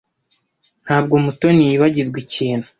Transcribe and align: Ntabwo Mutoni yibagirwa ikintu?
Ntabwo 0.85 1.13
Mutoni 1.23 1.63
yibagirwa 1.69 2.17
ikintu? 2.25 2.67